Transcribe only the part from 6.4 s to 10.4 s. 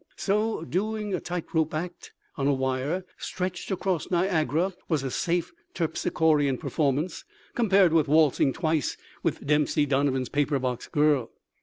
performance compared with waltzing twice with Dempsey Donovan's